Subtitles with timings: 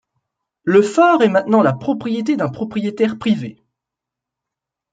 [0.63, 3.61] Le fort est maintenant la propriété d'un propriétaire privé.